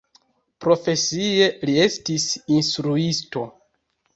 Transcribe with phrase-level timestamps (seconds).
[0.65, 2.27] Profesie li estis
[2.59, 3.45] instruisto.